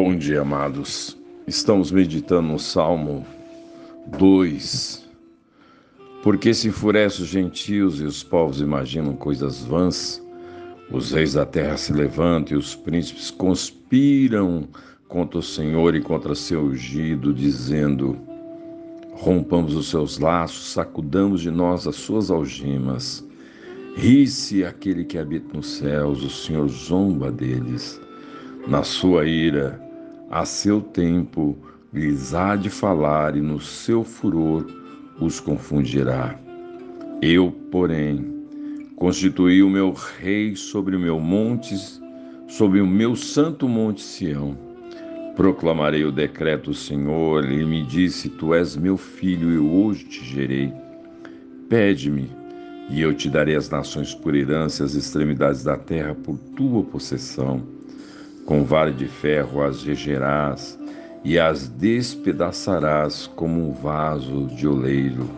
Bom 0.00 0.16
dia, 0.16 0.42
amados. 0.42 1.18
Estamos 1.44 1.90
meditando 1.90 2.52
no 2.52 2.58
Salmo 2.60 3.26
2. 4.16 5.04
Porque 6.22 6.54
se 6.54 6.68
enfurecem 6.68 7.24
os 7.24 7.28
gentios 7.28 8.00
e 8.00 8.04
os 8.04 8.22
povos 8.22 8.60
imaginam 8.60 9.16
coisas 9.16 9.64
vãs, 9.64 10.22
os 10.92 11.10
reis 11.10 11.32
da 11.32 11.44
terra 11.44 11.76
se 11.76 11.92
levantam 11.92 12.56
e 12.56 12.60
os 12.60 12.76
príncipes 12.76 13.32
conspiram 13.32 14.68
contra 15.08 15.40
o 15.40 15.42
Senhor 15.42 15.96
e 15.96 16.00
contra 16.00 16.32
seu 16.36 16.66
ungido, 16.66 17.34
dizendo: 17.34 18.16
Rompamos 19.14 19.74
os 19.74 19.90
seus 19.90 20.20
laços, 20.20 20.74
sacudamos 20.74 21.40
de 21.40 21.50
nós 21.50 21.88
as 21.88 21.96
suas 21.96 22.30
algemas. 22.30 23.26
Ri-se 23.96 24.64
aquele 24.64 25.04
que 25.04 25.18
habita 25.18 25.56
nos 25.56 25.66
céus, 25.66 26.22
o 26.22 26.30
Senhor 26.30 26.68
zomba 26.68 27.32
deles. 27.32 28.00
Na 28.68 28.84
sua 28.84 29.26
ira, 29.26 29.87
a 30.30 30.44
seu 30.44 30.80
tempo, 30.80 31.56
lhes 31.92 32.34
há 32.34 32.54
de 32.54 32.68
falar, 32.68 33.36
e 33.36 33.40
no 33.40 33.60
seu 33.60 34.04
furor 34.04 34.66
os 35.20 35.40
confundirá. 35.40 36.38
Eu, 37.22 37.50
porém, 37.70 38.24
constituí 38.96 39.62
o 39.62 39.70
meu 39.70 39.92
rei 39.92 40.54
sobre 40.54 40.94
o 40.96 41.00
meu 41.00 41.18
monte, 41.18 41.74
sobre 42.46 42.80
o 42.80 42.86
meu 42.86 43.16
santo 43.16 43.68
monte 43.68 44.02
Sião. 44.02 44.56
Proclamarei 45.34 46.04
o 46.04 46.12
decreto 46.12 46.70
do 46.70 46.74
Senhor, 46.74 47.44
ele 47.44 47.64
me 47.64 47.84
disse: 47.84 48.28
Tu 48.28 48.54
és 48.54 48.76
meu 48.76 48.96
filho, 48.96 49.50
eu 49.50 49.70
hoje 49.70 50.04
te 50.04 50.24
gerei. 50.24 50.72
Pede-me, 51.68 52.30
e 52.90 53.00
eu 53.00 53.14
te 53.14 53.30
darei 53.30 53.54
as 53.54 53.70
nações 53.70 54.14
por 54.14 54.34
herança, 54.34 54.84
as 54.84 54.94
extremidades 54.94 55.62
da 55.62 55.76
terra 55.76 56.14
por 56.14 56.36
tua 56.56 56.82
possessão. 56.82 57.77
Com 58.48 58.64
vara 58.64 58.90
de 58.90 59.06
ferro 59.06 59.62
as 59.62 59.84
regerás 59.84 60.78
e 61.22 61.38
as 61.38 61.68
despedaçarás 61.68 63.26
como 63.36 63.68
um 63.68 63.74
vaso 63.74 64.46
de 64.46 64.66
oleiro. 64.66 65.28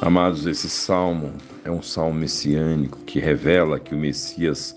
Amados, 0.00 0.44
esse 0.44 0.68
salmo 0.68 1.32
é 1.64 1.70
um 1.70 1.80
salmo 1.80 2.14
messiânico 2.14 2.98
que 3.06 3.20
revela 3.20 3.78
que 3.78 3.94
o 3.94 3.96
Messias 3.96 4.74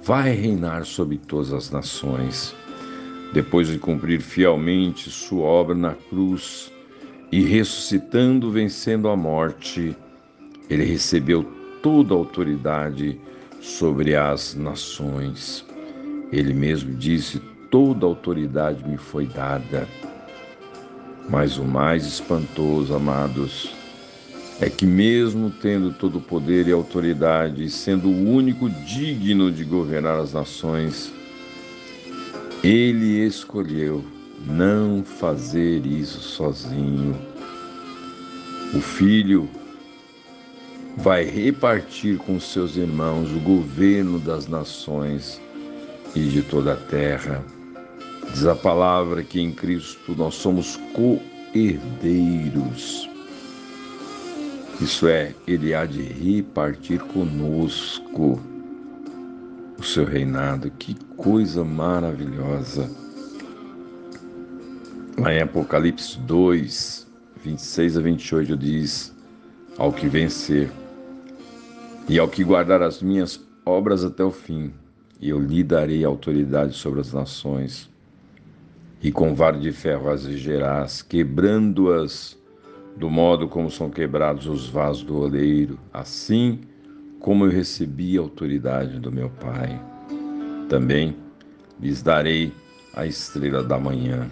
vai 0.00 0.30
reinar 0.30 0.84
sobre 0.84 1.18
todas 1.18 1.52
as 1.52 1.72
nações. 1.72 2.54
Depois 3.34 3.66
de 3.66 3.80
cumprir 3.80 4.20
fielmente 4.20 5.10
sua 5.10 5.42
obra 5.42 5.74
na 5.74 5.96
cruz 6.08 6.72
e 7.32 7.42
ressuscitando, 7.42 8.48
vencendo 8.48 9.08
a 9.08 9.16
morte, 9.16 9.96
ele 10.68 10.84
recebeu 10.84 11.42
toda 11.82 12.14
a 12.14 12.16
autoridade 12.16 13.20
sobre 13.60 14.16
as 14.16 14.54
nações. 14.54 15.64
Ele 16.32 16.54
mesmo 16.54 16.94
disse: 16.94 17.40
Toda 17.70 18.06
autoridade 18.06 18.86
me 18.88 18.96
foi 18.96 19.26
dada. 19.26 19.86
Mas 21.28 21.58
o 21.58 21.64
mais 21.64 22.04
espantoso, 22.04 22.94
amados, 22.94 23.72
é 24.60 24.68
que, 24.68 24.84
mesmo 24.84 25.50
tendo 25.50 25.92
todo 25.92 26.18
o 26.18 26.20
poder 26.20 26.66
e 26.66 26.72
autoridade, 26.72 27.64
e 27.64 27.70
sendo 27.70 28.08
o 28.08 28.30
único 28.30 28.68
digno 28.68 29.52
de 29.52 29.64
governar 29.64 30.18
as 30.18 30.32
nações, 30.32 31.12
ele 32.62 33.24
escolheu 33.24 34.04
não 34.46 35.04
fazer 35.04 35.86
isso 35.86 36.20
sozinho. 36.20 37.16
O 38.74 38.80
Filho 38.80 39.48
vai 40.96 41.24
repartir 41.24 42.18
com 42.18 42.38
seus 42.38 42.76
irmãos 42.76 43.32
o 43.32 43.40
governo 43.40 44.18
das 44.18 44.46
nações 44.46 45.40
e 46.14 46.24
de 46.24 46.42
toda 46.42 46.74
a 46.74 46.76
terra. 46.76 47.42
Diz 48.32 48.46
a 48.46 48.54
palavra 48.54 49.24
que 49.24 49.40
em 49.40 49.50
Cristo 49.52 50.14
nós 50.16 50.34
somos 50.34 50.76
co-herdeiros. 50.94 53.08
Isso 54.80 55.08
é, 55.08 55.34
Ele 55.46 55.74
há 55.74 55.84
de 55.84 56.02
repartir 56.02 57.00
conosco 57.00 58.40
o 59.78 59.82
seu 59.82 60.04
reinado. 60.04 60.70
Que 60.78 60.94
coisa 61.16 61.64
maravilhosa! 61.64 62.88
Lá 65.18 65.34
em 65.34 65.42
Apocalipse 65.42 66.18
2, 66.20 67.06
26 67.44 67.98
a 67.98 68.00
28 68.00 68.56
diz: 68.56 69.12
Ao 69.76 69.92
que 69.92 70.08
vencer, 70.08 70.70
e 72.10 72.18
ao 72.18 72.26
que 72.26 72.42
guardar 72.42 72.82
as 72.82 73.00
minhas 73.00 73.40
obras 73.64 74.02
até 74.04 74.24
o 74.24 74.32
fim, 74.32 74.72
eu 75.22 75.38
lhe 75.38 75.62
darei 75.62 76.04
autoridade 76.04 76.74
sobre 76.74 76.98
as 76.98 77.12
nações, 77.12 77.88
e 79.00 79.12
com 79.12 79.32
vara 79.32 79.56
de 79.56 79.70
ferro 79.70 80.10
as 80.10 80.26
regerás, 80.26 81.02
quebrando-as 81.02 82.36
do 82.96 83.08
modo 83.08 83.46
como 83.46 83.70
são 83.70 83.88
quebrados 83.88 84.48
os 84.48 84.68
vasos 84.68 85.04
do 85.04 85.18
oleiro, 85.18 85.78
assim 85.92 86.62
como 87.20 87.44
eu 87.44 87.50
recebi 87.50 88.18
a 88.18 88.22
autoridade 88.22 88.98
do 88.98 89.12
meu 89.12 89.30
Pai. 89.30 89.80
Também 90.68 91.16
lhes 91.80 92.02
darei 92.02 92.52
a 92.92 93.06
estrela 93.06 93.62
da 93.62 93.78
manhã. 93.78 94.28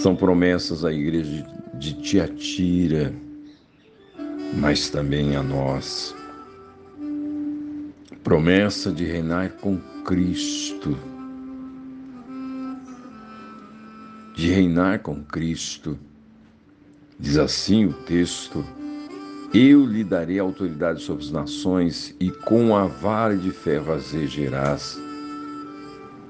São 0.00 0.14
promessas 0.14 0.84
à 0.84 0.92
igreja 0.92 1.44
de 1.74 1.94
Tiatira 1.94 3.12
mas 4.54 4.88
também 4.88 5.36
a 5.36 5.42
nós. 5.42 6.14
Promessa 8.22 8.92
de 8.92 9.04
reinar 9.04 9.52
com 9.52 9.78
Cristo. 10.04 10.96
De 14.34 14.50
reinar 14.50 15.00
com 15.00 15.22
Cristo. 15.24 15.98
Diz 17.18 17.38
assim 17.38 17.86
o 17.86 17.92
texto: 17.92 18.64
Eu 19.52 19.84
lhe 19.86 20.04
darei 20.04 20.38
autoridade 20.38 21.02
sobre 21.02 21.24
as 21.24 21.30
nações, 21.30 22.14
e 22.20 22.30
com 22.30 22.76
a 22.76 22.86
vara 22.86 23.36
de 23.36 23.50
ferro 23.50 23.92
as 23.92 24.12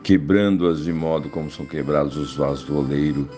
quebrando-as 0.02 0.84
de 0.84 0.92
modo 0.92 1.28
como 1.28 1.50
são 1.50 1.66
quebrados 1.66 2.16
os 2.16 2.34
vasos 2.34 2.64
do 2.64 2.78
oleiro. 2.78 3.28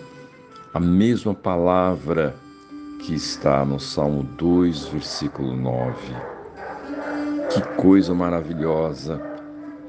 A 0.73 0.79
mesma 0.79 1.33
palavra 1.33 2.33
que 3.01 3.15
está 3.15 3.65
no 3.65 3.79
Salmo 3.79 4.23
2, 4.37 4.85
versículo 4.87 5.55
9. 5.55 5.95
Que 7.49 7.61
coisa 7.75 8.13
maravilhosa! 8.13 9.21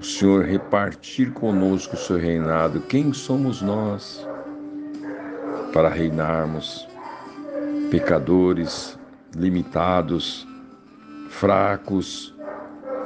O 0.00 0.04
Senhor 0.04 0.44
repartir 0.44 1.32
conosco 1.32 1.94
o 1.94 1.98
seu 1.98 2.18
reinado. 2.18 2.80
Quem 2.80 3.12
somos 3.12 3.62
nós 3.62 4.26
para 5.72 5.88
reinarmos? 5.88 6.88
Pecadores, 7.90 8.98
limitados, 9.36 10.46
fracos, 11.28 12.34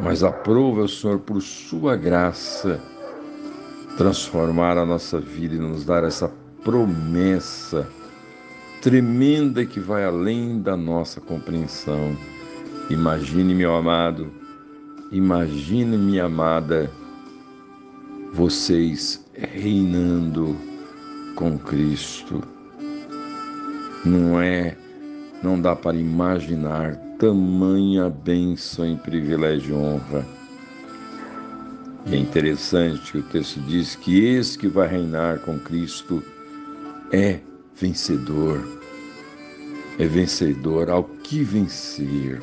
mas 0.00 0.22
aprova 0.22 0.82
o 0.82 0.88
Senhor 0.88 1.18
por 1.18 1.42
sua 1.42 1.96
graça 1.96 2.80
transformar 3.96 4.76
a 4.76 4.84
nossa 4.84 5.18
vida 5.18 5.54
e 5.54 5.58
nos 5.58 5.84
dar 5.84 6.04
essa 6.04 6.30
promessa 6.62 7.88
tremenda 8.86 9.66
que 9.66 9.80
vai 9.80 10.04
além 10.04 10.62
da 10.62 10.76
nossa 10.76 11.20
compreensão. 11.20 12.16
Imagine, 12.88 13.52
meu 13.52 13.74
amado, 13.74 14.32
imagine, 15.10 15.98
minha 15.98 16.26
amada, 16.26 16.88
vocês 18.32 19.26
reinando 19.34 20.56
com 21.34 21.58
Cristo. 21.58 22.40
Não 24.04 24.40
é, 24.40 24.76
não 25.42 25.60
dá 25.60 25.74
para 25.74 25.96
imaginar 25.96 26.94
tamanha 27.18 28.08
bênção 28.08 28.88
e 28.88 28.96
privilégio 28.98 29.74
e 29.74 29.78
honra. 29.78 30.24
E 32.06 32.14
é 32.14 32.18
interessante 32.18 33.10
que 33.10 33.18
o 33.18 33.22
texto 33.24 33.58
diz 33.62 33.96
que 33.96 34.24
esse 34.24 34.56
que 34.56 34.68
vai 34.68 34.86
reinar 34.86 35.40
com 35.40 35.58
Cristo 35.58 36.22
é 37.10 37.40
vencedor. 37.76 38.66
É 39.98 40.06
vencedor 40.06 40.90
ao 40.90 41.04
que 41.04 41.42
vencer. 41.42 42.40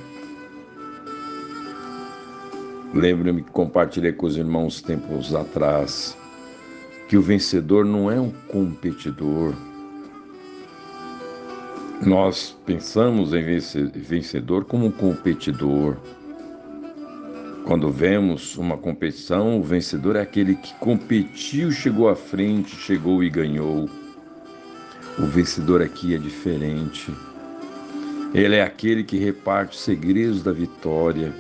Lembro-me 2.94 3.42
que 3.44 3.52
compartilhei 3.52 4.14
com 4.14 4.28
os 4.28 4.38
irmãos 4.38 4.82
tempos 4.82 5.34
atrás 5.34 6.16
que 7.08 7.18
o 7.18 7.22
vencedor 7.22 7.84
não 7.84 8.10
é 8.10 8.20
um 8.20 8.32
competidor. 8.48 9.54
Nós 12.06 12.56
pensamos 12.66 13.34
em 13.34 13.44
vencedor 13.96 14.66
como 14.66 14.88
um 14.88 14.92
competidor. 14.92 15.98
Quando 17.66 17.90
vemos 17.90 18.58
uma 18.58 18.78
competição, 18.78 19.60
o 19.60 19.64
vencedor 19.64 20.16
é 20.16 20.22
aquele 20.22 20.56
que 20.56 20.74
competiu, 20.76 21.72
chegou 21.72 22.10
à 22.10 22.16
frente, 22.16 22.76
chegou 22.76 23.24
e 23.24 23.30
ganhou. 23.30 23.90
O 25.20 25.26
vencedor 25.28 25.82
aqui 25.82 26.16
é 26.16 26.18
diferente. 26.18 27.14
Ele 28.34 28.56
é 28.56 28.64
aquele 28.64 29.04
que 29.04 29.18
reparte 29.18 29.76
os 29.76 29.84
segredos 29.84 30.42
da 30.42 30.52
vitória, 30.52 31.32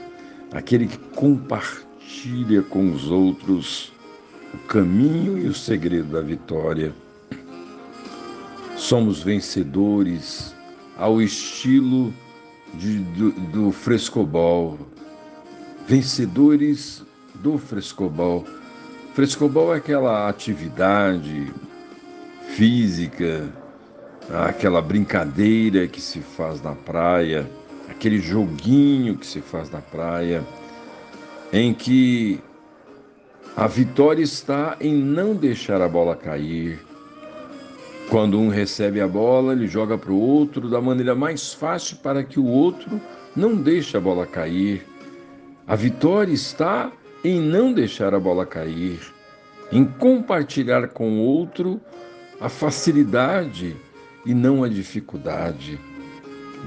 aquele 0.51 0.87
que 0.87 0.97
compartilha 1.15 2.61
com 2.61 2.91
os 2.91 3.09
outros 3.09 3.91
o 4.53 4.57
caminho 4.67 5.39
e 5.39 5.47
o 5.47 5.53
segredo 5.53 6.11
da 6.11 6.21
vitória. 6.21 6.93
Somos 8.75 9.23
vencedores 9.23 10.53
ao 10.95 11.19
estilo 11.19 12.13
de, 12.75 12.99
do, 12.99 13.31
do 13.31 13.71
frescobol, 13.71 14.77
vencedores 15.87 17.03
do 17.35 17.57
frescobol. 17.57 18.45
Frescobol 19.15 19.73
é 19.73 19.77
aquela 19.77 20.29
atividade 20.29 21.51
física, 22.55 23.49
aquela 24.31 24.81
brincadeira 24.81 25.87
que 25.87 25.99
se 25.99 26.19
faz 26.19 26.61
na 26.61 26.73
praia, 26.73 27.49
aquele 27.89 28.19
joguinho 28.19 29.17
que 29.17 29.25
se 29.25 29.41
faz 29.41 29.69
na 29.69 29.81
praia, 29.81 30.43
em 31.51 31.73
que 31.73 32.39
a 33.55 33.67
vitória 33.67 34.23
está 34.23 34.77
em 34.79 34.93
não 34.95 35.35
deixar 35.35 35.81
a 35.81 35.87
bola 35.87 36.15
cair. 36.15 36.79
Quando 38.09 38.39
um 38.39 38.49
recebe 38.49 38.99
a 38.99 39.07
bola, 39.07 39.53
ele 39.53 39.67
joga 39.67 39.97
para 39.97 40.11
o 40.11 40.19
outro 40.19 40.69
da 40.69 40.81
maneira 40.81 41.15
mais 41.15 41.53
fácil 41.53 41.97
para 41.97 42.23
que 42.23 42.39
o 42.39 42.45
outro 42.45 42.99
não 43.35 43.55
deixe 43.55 43.95
a 43.95 44.01
bola 44.01 44.25
cair. 44.25 44.85
A 45.67 45.75
vitória 45.75 46.33
está 46.33 46.91
em 47.23 47.39
não 47.39 47.71
deixar 47.71 48.13
a 48.13 48.19
bola 48.19 48.45
cair, 48.45 48.99
em 49.71 49.85
compartilhar 49.85 50.89
com 50.89 51.11
o 51.11 51.21
outro 51.21 51.79
a 52.41 52.49
facilidade 52.49 53.75
e 54.25 54.33
não 54.33 54.63
a 54.63 54.69
dificuldade. 54.69 55.79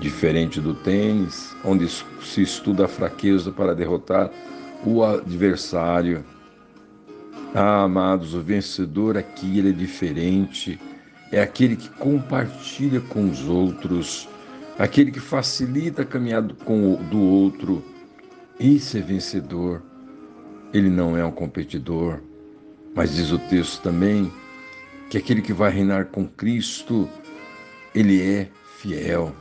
Diferente 0.00 0.60
do 0.60 0.74
tênis, 0.74 1.56
onde 1.64 1.88
se 1.88 2.42
estuda 2.42 2.84
a 2.84 2.88
fraqueza 2.88 3.50
para 3.50 3.74
derrotar 3.74 4.30
o 4.84 5.02
adversário. 5.02 6.24
Ah, 7.54 7.84
amados, 7.84 8.34
o 8.34 8.42
vencedor 8.42 9.16
aqui 9.16 9.58
ele 9.58 9.70
é 9.70 9.72
diferente. 9.72 10.78
É 11.32 11.40
aquele 11.40 11.76
que 11.76 11.88
compartilha 11.88 13.00
com 13.00 13.28
os 13.30 13.48
outros, 13.48 14.28
aquele 14.78 15.10
que 15.10 15.20
facilita 15.20 16.02
a 16.02 16.06
caminhada 16.06 16.54
com 16.64 16.92
o, 16.92 16.96
do 16.98 17.18
outro. 17.18 17.82
Esse 18.60 18.98
é 18.98 19.00
vencedor. 19.00 19.82
Ele 20.72 20.90
não 20.90 21.16
é 21.16 21.24
um 21.24 21.32
competidor, 21.32 22.20
mas 22.94 23.14
diz 23.14 23.30
o 23.32 23.38
texto 23.38 23.82
também 23.82 24.30
que 25.08 25.16
aquele 25.16 25.40
que 25.40 25.52
vai 25.52 25.70
reinar 25.70 26.06
com 26.06 26.26
Cristo, 26.26 27.08
ele 27.96 28.20
é 28.20 28.50
fiel. 28.76 29.34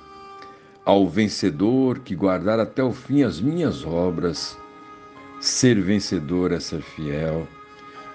Ao 0.85 1.05
vencedor 1.09 1.99
que 1.99 2.15
guardar 2.15 2.57
até 2.57 2.81
o 2.81 2.93
fim 2.93 3.21
as 3.21 3.41
minhas 3.41 3.83
obras, 3.83 4.57
ser 5.41 5.81
vencedor 5.81 6.53
é 6.53 6.59
ser 6.61 6.81
fiel. 6.81 7.45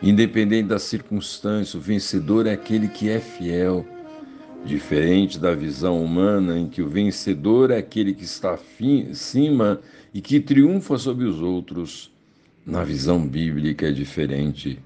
Independente 0.03 0.69
das 0.69 0.83
circunstâncias, 0.85 1.75
o 1.75 1.81
vencedor 1.81 2.47
é 2.47 2.53
aquele 2.53 2.89
que 2.89 3.11
é 3.11 3.21
fiel. 3.21 3.87
Diferente 4.65 5.39
da 5.39 5.55
visão 5.55 6.03
humana, 6.03 6.59
em 6.59 6.69
que 6.69 6.81
o 6.81 6.89
vencedor 6.89 7.71
é 7.71 7.77
aquele 7.77 8.15
que 8.15 8.25
está 8.25 8.55
acima 8.55 9.79
e 10.15 10.23
que 10.23 10.41
triunfa 10.41 10.97
sobre 10.97 11.27
os 11.27 11.43
outros, 11.43 12.11
na 12.65 12.83
visão 12.83 13.27
bíblica 13.27 13.89
é 13.89 13.93
diferente. 13.93 14.79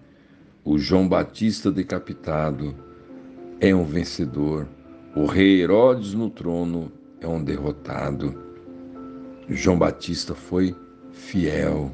O 0.65 0.79
João 0.79 1.09
Batista 1.09 1.71
decapitado 1.71 2.75
é 3.61 3.73
um 3.73 3.85
vencedor. 3.85 4.67
O 5.17 5.27
rei 5.27 5.63
Herodes 5.63 6.13
no 6.13 6.29
trono 6.29 6.91
é 7.21 7.29
um 7.29 7.43
derrotado. 7.43 8.35
João 9.49 9.79
Batista 9.79 10.35
foi 10.35 10.75
fiel. 11.13 11.93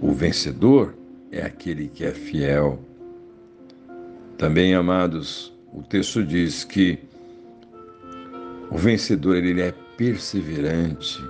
O 0.00 0.12
vencedor 0.12 0.94
é 1.32 1.42
aquele 1.42 1.88
que 1.88 2.04
é 2.04 2.12
fiel. 2.12 2.78
Também, 4.38 4.76
amados, 4.76 5.52
o 5.72 5.82
texto 5.82 6.22
diz 6.22 6.62
que 6.62 7.00
o 8.70 8.78
vencedor 8.78 9.34
ele 9.34 9.60
é 9.60 9.72
perseverante. 9.96 11.20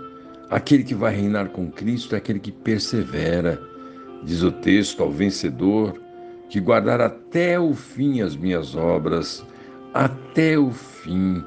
Aquele 0.50 0.84
que 0.84 0.94
vai 0.94 1.14
reinar 1.14 1.48
com 1.48 1.70
Cristo 1.70 2.14
é 2.14 2.18
aquele 2.18 2.38
que 2.38 2.52
persevera. 2.52 3.58
Diz 4.22 4.42
o 4.42 4.52
texto 4.52 5.02
ao 5.02 5.10
vencedor 5.10 5.98
que 6.50 6.60
guardar 6.60 7.00
até 7.00 7.58
o 7.58 7.72
fim 7.72 8.20
as 8.20 8.36
minhas 8.36 8.74
obras, 8.74 9.42
até 9.94 10.58
o 10.58 10.72
fim, 10.72 11.44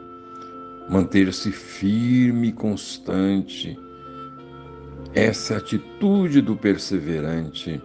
manter-se 0.89 1.51
firme 1.51 2.47
e 2.47 2.53
constante. 2.53 3.77
Essa 5.13 5.55
é 5.55 5.57
atitude 5.57 6.41
do 6.41 6.55
perseverante. 6.55 7.81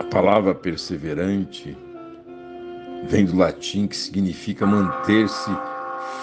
A 0.00 0.04
palavra 0.04 0.54
perseverante 0.54 1.76
vem 3.06 3.26
do 3.26 3.36
latim 3.36 3.86
que 3.86 3.96
significa 3.96 4.64
manter-se 4.64 5.50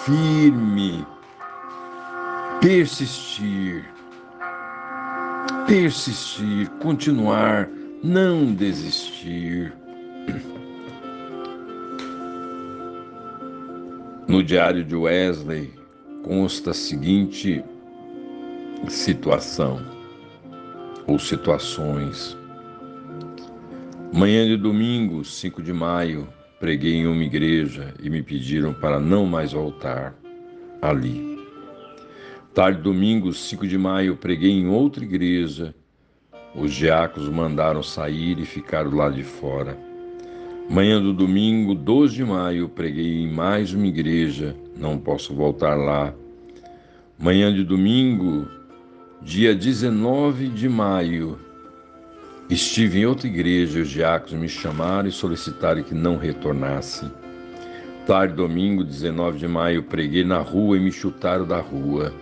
firme, 0.04 1.06
persistir, 2.60 3.84
persistir, 5.68 6.68
continuar 6.80 7.68
não 8.02 8.52
desistir. 8.52 9.72
No 14.32 14.42
diário 14.42 14.82
de 14.82 14.96
Wesley 14.96 15.74
consta 16.22 16.70
a 16.70 16.74
seguinte 16.74 17.62
situação 18.88 19.84
ou 21.06 21.18
situações. 21.18 22.34
Manhã 24.10 24.46
de 24.46 24.56
domingo, 24.56 25.22
5 25.22 25.62
de 25.62 25.74
maio, 25.74 26.26
preguei 26.58 26.94
em 26.94 27.06
uma 27.06 27.22
igreja 27.22 27.92
e 28.02 28.08
me 28.08 28.22
pediram 28.22 28.72
para 28.72 28.98
não 28.98 29.26
mais 29.26 29.52
voltar 29.52 30.14
ali. 30.80 31.38
Tarde 32.54 32.80
domingo, 32.80 33.34
5 33.34 33.66
de 33.66 33.76
maio, 33.76 34.16
preguei 34.16 34.52
em 34.52 34.66
outra 34.66 35.04
igreja 35.04 35.74
os 36.54 36.72
diáconos 36.72 37.28
mandaram 37.28 37.82
sair 37.82 38.38
e 38.38 38.46
ficar 38.46 38.84
do 38.84 38.96
lado 38.96 39.14
de 39.14 39.24
fora. 39.24 39.91
Manhã 40.72 41.02
do 41.02 41.12
domingo, 41.12 41.74
12 41.74 42.14
de 42.14 42.24
maio, 42.24 42.66
preguei 42.66 43.20
em 43.20 43.30
mais 43.30 43.74
uma 43.74 43.86
igreja, 43.86 44.56
não 44.74 44.96
posso 44.96 45.34
voltar 45.34 45.74
lá. 45.74 46.14
Manhã 47.18 47.52
de 47.52 47.62
domingo, 47.62 48.48
dia 49.20 49.54
19 49.54 50.48
de 50.48 50.70
maio, 50.70 51.38
estive 52.48 53.00
em 53.00 53.04
outra 53.04 53.26
igreja 53.26 53.82
os 53.82 53.90
diáconos 53.90 54.40
me 54.40 54.48
chamaram 54.48 55.06
e 55.06 55.12
solicitaram 55.12 55.82
que 55.82 55.94
não 55.94 56.16
retornasse. 56.16 57.04
Tarde 58.06 58.32
domingo, 58.32 58.82
19 58.82 59.40
de 59.40 59.46
maio, 59.46 59.82
preguei 59.82 60.24
na 60.24 60.38
rua 60.38 60.78
e 60.78 60.80
me 60.80 60.90
chutaram 60.90 61.46
da 61.46 61.60
rua. 61.60 62.14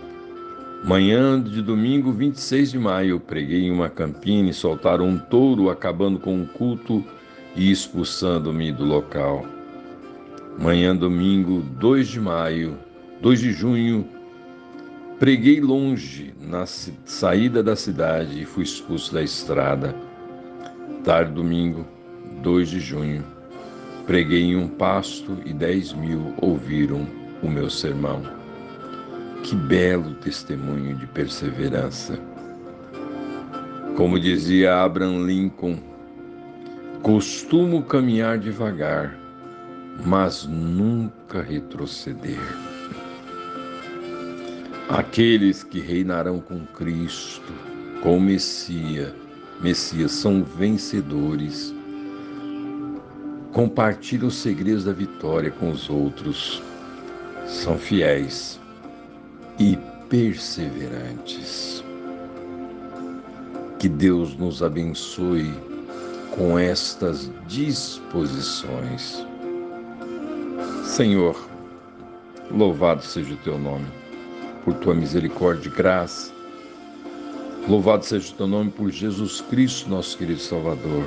Manhã 0.83 1.41
de 1.41 1.61
domingo 1.61 2.11
26 2.11 2.71
de 2.71 2.79
maio, 2.79 3.17
preguei 3.17 3.61
em 3.61 3.71
uma 3.71 3.87
campina 3.87 4.49
e 4.49 4.53
soltaram 4.53 5.07
um 5.07 5.17
touro 5.17 5.69
acabando 5.69 6.19
com 6.19 6.35
um 6.35 6.45
culto 6.45 7.01
e 7.55 7.71
expulsando-me 7.71 8.71
do 8.71 8.85
local. 8.85 9.45
Manhã 10.59 10.95
domingo 10.95 11.61
2 11.79 12.07
de 12.07 12.19
maio, 12.19 12.77
2 13.21 13.39
de 13.39 13.51
junho, 13.51 14.07
preguei 15.19 15.61
longe, 15.61 16.33
na 16.41 16.65
saída 16.65 17.63
da 17.63 17.75
cidade 17.75 18.41
e 18.41 18.45
fui 18.45 18.63
expulso 18.63 19.13
da 19.13 19.21
estrada. 19.21 19.95
Tarde 21.03 21.31
domingo 21.31 21.85
2 22.41 22.69
de 22.69 22.79
junho, 22.79 23.23
preguei 24.05 24.43
em 24.43 24.55
um 24.55 24.67
pasto 24.67 25.37
e 25.45 25.53
dez 25.53 25.93
mil 25.93 26.33
ouviram 26.41 27.07
o 27.41 27.49
meu 27.49 27.69
sermão. 27.69 28.21
Que 29.43 29.55
belo 29.55 30.13
testemunho 30.15 30.95
de 30.95 31.07
perseverança. 31.07 32.19
Como 33.95 34.19
dizia 34.19 34.83
Abraham 34.83 35.25
Lincoln, 35.25 35.90
costumo 37.01 37.81
caminhar 37.81 38.37
devagar, 38.37 39.17
mas 40.05 40.45
nunca 40.45 41.41
retroceder. 41.41 42.39
Aqueles 44.87 45.63
que 45.63 45.79
reinarão 45.79 46.39
com 46.39 46.59
Cristo, 46.67 47.51
com 48.03 48.17
o 48.17 48.21
Messias, 48.21 49.13
Messias 49.61 50.11
são 50.11 50.43
vencedores. 50.43 51.73
Compartilham 53.51 54.27
os 54.27 54.35
segredos 54.35 54.85
da 54.85 54.93
vitória 54.93 55.51
com 55.51 55.71
os 55.71 55.89
outros. 55.89 56.61
São 57.47 57.77
fiéis 57.77 58.59
e 59.59 59.77
perseverantes. 60.07 61.83
Que 63.79 63.89
Deus 63.89 64.35
nos 64.37 64.61
abençoe 64.61 65.51
com 66.31 66.57
estas 66.57 67.29
disposições. 67.47 69.25
Senhor, 70.83 71.35
louvado 72.49 73.03
seja 73.03 73.33
o 73.33 73.37
teu 73.37 73.57
nome, 73.57 73.87
por 74.63 74.73
tua 74.75 74.95
misericórdia 74.95 75.69
e 75.69 75.71
graça. 75.71 76.31
Louvado 77.67 78.05
seja 78.05 78.31
o 78.31 78.35
teu 78.35 78.47
nome 78.47 78.71
por 78.71 78.89
Jesus 78.89 79.41
Cristo, 79.41 79.89
nosso 79.89 80.17
querido 80.17 80.39
Salvador. 80.39 81.03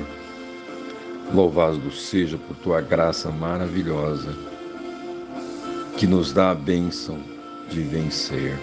Louvado 1.33 1.91
seja 1.91 2.37
por 2.37 2.55
tua 2.57 2.81
graça 2.81 3.31
maravilhosa, 3.31 4.33
que 5.97 6.05
nos 6.05 6.31
dá 6.31 6.51
a 6.51 6.55
bênção 6.55 7.17
de 7.69 7.81
vencer, 7.81 8.57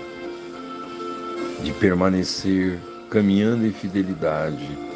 de 1.63 1.73
permanecer 1.73 2.79
caminhando 3.11 3.67
em 3.67 3.73
fidelidade, 3.73 4.92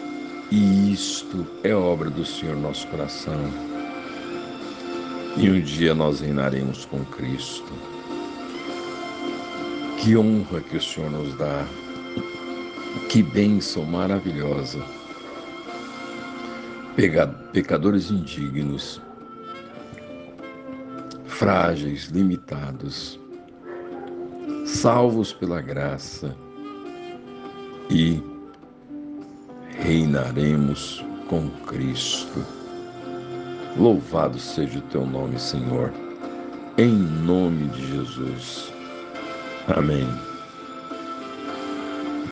e 0.51 0.93
isto 0.93 1.47
é 1.65 1.75
obra 1.75 2.09
do 2.09 2.25
Senhor 2.25 2.57
nosso 2.57 2.87
coração. 2.89 3.41
E 5.37 5.51
um 5.51 5.61
dia 5.61 5.95
nós 5.95 6.21
reinaremos 6.21 6.85
com 6.85 7.05
Cristo. 7.07 7.73
Que 9.99 10.17
honra 10.17 10.61
que 10.61 10.77
o 10.77 10.83
Senhor 10.83 11.11
nos 11.11 11.35
dá 11.37 11.67
que 13.09 13.23
bênção 13.23 13.85
maravilhosa. 13.85 14.83
Pecadores 17.53 18.11
indignos, 18.11 19.03
frágeis, 21.27 22.07
limitados, 22.07 23.21
salvos 24.65 25.33
pela 25.33 25.61
graça 25.61 26.35
e 27.91 28.23
reinaremos 29.87 31.05
com 31.29 31.49
Cristo. 31.65 32.45
Louvado 33.77 34.37
seja 34.37 34.81
o 34.81 34.83
teu 34.83 35.07
nome, 35.07 35.39
Senhor, 35.39 35.93
em 36.77 36.91
nome 36.91 37.69
de 37.69 37.93
Jesus. 37.93 38.73
Amém. 39.69 40.36